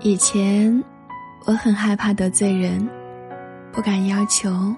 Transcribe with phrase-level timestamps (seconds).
[0.00, 0.82] 以前，
[1.46, 2.86] 我很害怕得罪人，
[3.72, 4.74] 不敢要求，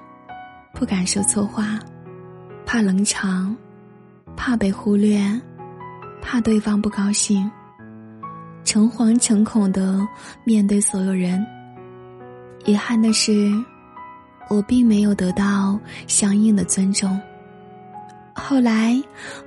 [0.72, 1.78] 不敢说错话，
[2.64, 3.56] 怕冷场，
[4.36, 5.20] 怕被忽略，
[6.22, 7.50] 怕对方不高兴，
[8.64, 10.06] 诚惶诚恐的
[10.44, 11.44] 面对所有人。
[12.64, 13.52] 遗憾的是，
[14.48, 17.20] 我并没有得到相应的尊重。
[18.32, 19.00] 后来，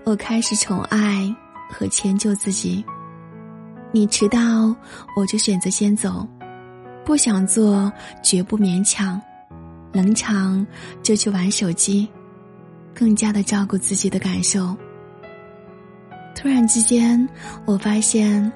[0.04, 1.34] 我开始宠爱
[1.72, 2.84] 和迁就自己。
[3.92, 4.76] 你迟到，
[5.16, 6.28] 我就选择先走；
[7.04, 9.20] 不想做，绝不勉强；
[9.92, 10.66] 冷场
[11.02, 12.08] 就去玩手机，
[12.94, 14.78] 更加的照顾自己的感受。
[16.36, 17.28] 突然之间，
[17.66, 18.52] 我发现，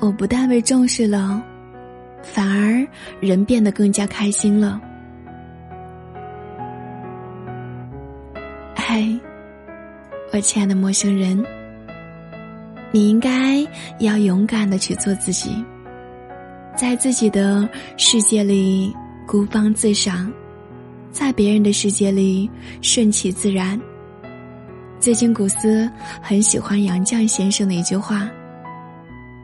[0.00, 1.40] 我不但被重视了，
[2.22, 2.84] 反而
[3.20, 4.80] 人变得更加开心了。
[8.74, 9.06] 嗨。
[10.32, 11.42] 我亲爱的陌生人，
[12.96, 13.62] 你应该
[13.98, 15.62] 要勇敢的去做自己，
[16.74, 18.90] 在自己的世界里
[19.26, 20.32] 孤芳自赏，
[21.12, 23.78] 在别人的世界里顺其自然。
[24.98, 25.86] 最近古斯
[26.22, 28.30] 很喜欢杨绛先生的一句话：“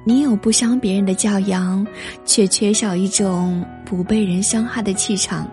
[0.02, 1.86] 你有不伤别人的教养，
[2.24, 5.46] 却缺少一种不被人伤害的气场。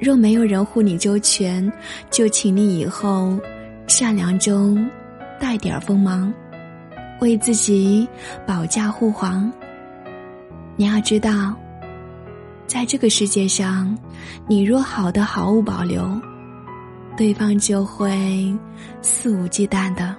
[0.00, 1.70] 若没有人护你周全，
[2.10, 3.38] 就请你以后。”
[3.88, 4.88] 善良中
[5.38, 6.32] 带点锋芒，
[7.22, 8.06] 为自己
[8.44, 9.48] 保驾护航。
[10.74, 11.54] 你要知道，
[12.66, 13.96] 在这个世界上，
[14.48, 16.04] 你若好的毫无保留，
[17.16, 18.52] 对方就会
[19.02, 20.16] 肆无忌惮的。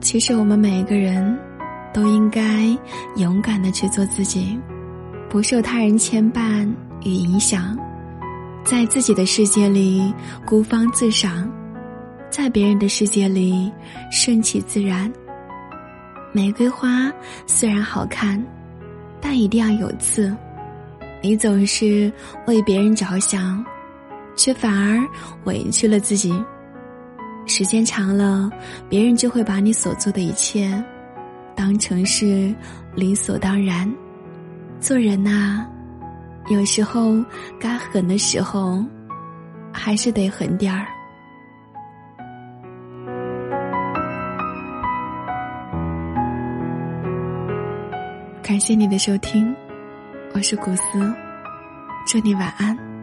[0.00, 1.36] 其实，我们每一个人
[1.92, 2.68] 都应该
[3.16, 4.56] 勇敢的去做自己，
[5.28, 7.76] 不受他人牵绊与影响。
[8.62, 10.14] 在自己的世界里
[10.46, 11.50] 孤芳自赏，
[12.36, 13.70] 在别人的世界里
[14.10, 15.08] 顺其自然。
[16.32, 17.08] 玫瑰花
[17.46, 18.44] 虽然好看，
[19.20, 20.36] 但一定要有刺。
[21.22, 22.12] 你总是
[22.48, 23.64] 为别人着想，
[24.34, 25.00] 却反而
[25.44, 26.34] 委屈了自己。
[27.46, 28.50] 时间长了，
[28.88, 30.82] 别人就会把你所做的一切
[31.54, 32.52] 当成是
[32.96, 33.88] 理所当然。
[34.80, 35.64] 做人呐。
[36.48, 37.14] 有时候，
[37.60, 38.84] 该狠的时候，
[39.72, 40.88] 还是得狠点儿。
[48.44, 49.56] 感谢你的收听，
[50.34, 50.82] 我是古斯，
[52.06, 52.93] 祝你晚安。